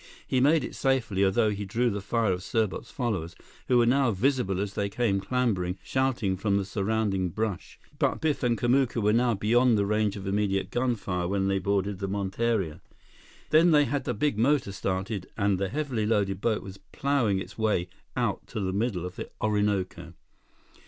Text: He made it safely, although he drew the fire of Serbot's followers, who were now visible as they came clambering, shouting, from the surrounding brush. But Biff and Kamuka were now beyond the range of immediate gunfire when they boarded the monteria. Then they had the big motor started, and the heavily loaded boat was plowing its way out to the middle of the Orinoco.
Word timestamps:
He 0.25 0.41
made 0.41 0.63
it 0.63 0.73
safely, 0.73 1.23
although 1.23 1.51
he 1.51 1.63
drew 1.63 1.91
the 1.91 2.01
fire 2.01 2.31
of 2.31 2.41
Serbot's 2.41 2.89
followers, 2.89 3.35
who 3.67 3.77
were 3.77 3.85
now 3.85 4.09
visible 4.09 4.59
as 4.59 4.73
they 4.73 4.89
came 4.89 5.19
clambering, 5.19 5.77
shouting, 5.83 6.37
from 6.37 6.57
the 6.57 6.65
surrounding 6.65 7.29
brush. 7.29 7.79
But 7.99 8.19
Biff 8.19 8.41
and 8.41 8.57
Kamuka 8.57 8.99
were 8.99 9.13
now 9.13 9.35
beyond 9.35 9.77
the 9.77 9.85
range 9.85 10.15
of 10.15 10.25
immediate 10.25 10.71
gunfire 10.71 11.27
when 11.27 11.49
they 11.49 11.59
boarded 11.59 11.99
the 11.99 12.07
monteria. 12.07 12.81
Then 13.51 13.69
they 13.69 13.85
had 13.85 14.05
the 14.05 14.15
big 14.15 14.39
motor 14.39 14.71
started, 14.71 15.27
and 15.37 15.59
the 15.59 15.69
heavily 15.69 16.07
loaded 16.07 16.41
boat 16.41 16.63
was 16.63 16.79
plowing 16.79 17.37
its 17.39 17.59
way 17.59 17.87
out 18.17 18.47
to 18.47 18.59
the 18.59 18.73
middle 18.73 19.05
of 19.05 19.17
the 19.17 19.29
Orinoco. 19.39 20.13